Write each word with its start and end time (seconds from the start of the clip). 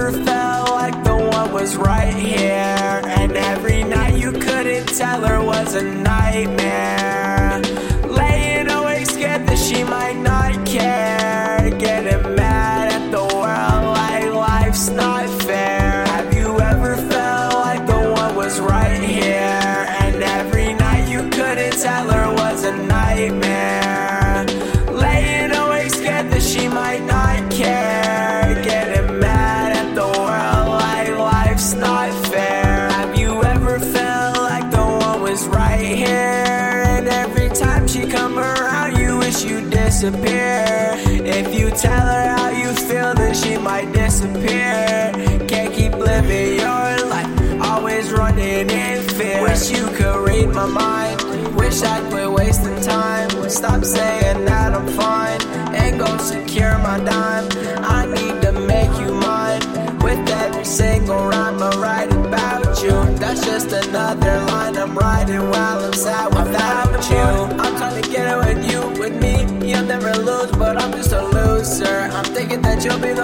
never 0.00 0.24
felt 0.24 0.70
like 0.70 1.04
the 1.04 1.14
one 1.14 1.52
was 1.52 1.76
right 1.76 2.14
here. 2.14 3.00
And 3.04 3.32
every 3.32 3.82
night 3.82 4.16
you 4.16 4.32
couldn't 4.32 4.86
tell 4.86 5.22
her 5.22 5.42
was 5.44 5.74
a 5.74 5.82
nightmare. 5.82 7.60
Laying 8.08 8.70
awake 8.70 9.06
scared 9.06 9.46
that 9.46 9.58
she 9.58 9.84
might 9.84 10.16
not 10.16 10.64
care. 10.66 11.70
Getting 11.78 12.34
mad 12.34 12.92
at 12.92 13.10
the 13.10 13.22
world 13.34 13.84
like 13.96 14.32
life's 14.32 14.88
not 14.88 15.28
fair. 15.42 15.69
Disappear. 39.90 40.94
If 41.36 41.52
you 41.52 41.68
tell 41.70 42.06
her 42.14 42.24
how 42.36 42.50
you 42.50 42.72
feel, 42.74 43.12
then 43.12 43.34
she 43.34 43.58
might 43.58 43.92
disappear. 43.92 45.10
Can't 45.48 45.74
keep 45.74 45.94
living 45.94 46.60
your 46.64 46.90
life, 47.14 47.60
always 47.60 48.12
running 48.12 48.70
in 48.70 49.02
fear. 49.08 49.42
Wish 49.42 49.68
you 49.68 49.84
could 49.96 50.18
read 50.28 50.50
my 50.50 50.66
mind. 50.66 51.16
Wish 51.56 51.82
I 51.82 52.08
quit 52.08 52.30
wasting 52.30 52.80
time. 52.82 53.30
Stop 53.50 53.84
saying 53.84 54.44
that 54.44 54.74
I'm 54.78 54.86
fine 55.02 55.42
and 55.74 55.98
go 55.98 56.10
secure 56.18 56.78
my 56.78 56.98
dime. 57.00 57.48
I 57.98 58.06
need 58.06 58.42
to 58.42 58.52
make 58.52 58.92
you 59.02 59.12
mine. 59.12 59.62
With 60.04 60.22
every 60.42 60.64
single 60.64 61.26
rhyme 61.26 61.60
I 61.60 61.70
write 61.82 62.12
about 62.12 62.80
you. 62.84 62.94
That's 63.18 63.44
just 63.44 63.72
another 63.72 64.38
line 64.52 64.76
I'm 64.76 64.94
writing 64.96 65.50
while 65.50 65.80
I'm 65.84 65.92
sad 65.92 66.28
without 66.28 67.10
you. 67.10 67.26
I'm 67.62 67.74
trying 67.76 68.00
to 68.00 68.08
get 68.08 68.24
it 68.32 68.38
with 68.46 68.70
you, 68.70 68.80
with 69.00 69.20
me. 69.20 69.49
That 72.82 72.90
you'll 72.90 72.98
be 72.98 73.19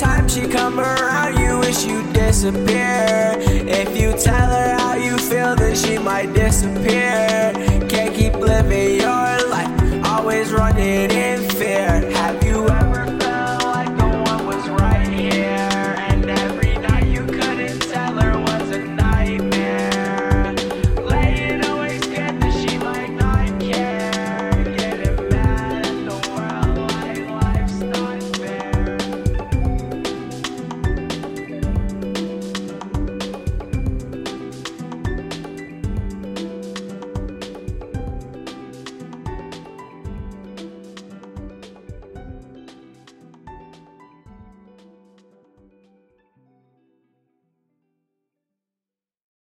time 0.00 0.26
she 0.28 0.48
come 0.48 0.80
around, 0.80 1.38
you 1.38 1.58
wish 1.58 1.84
you 1.84 2.02
disappear. 2.14 3.34
If 3.38 4.00
you 4.00 4.12
tell 4.12 4.48
her 4.48 4.76
how 4.78 4.94
you 4.94 5.18
feel, 5.18 5.54
then 5.54 5.76
she 5.76 5.98
might 5.98 6.32
disappear. 6.32 7.52